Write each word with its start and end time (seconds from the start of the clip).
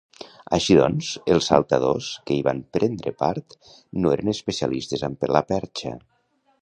Així 0.55 0.75
doncs, 0.77 1.09
els 1.33 1.49
saltadors 1.51 2.07
que 2.29 2.35
hi 2.37 2.45
van 2.47 2.63
prendre 2.77 3.13
part 3.21 3.59
no 4.07 4.15
eren 4.17 4.33
especialistes 4.35 5.05
amb 5.09 5.29
la 5.37 5.45
perxa. 5.53 5.95